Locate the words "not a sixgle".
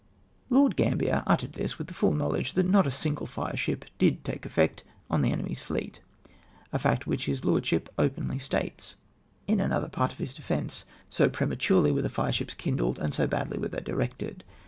2.67-3.27